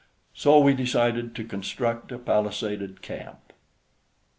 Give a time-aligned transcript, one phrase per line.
[0.33, 3.53] So we decided to construct a palisaded camp.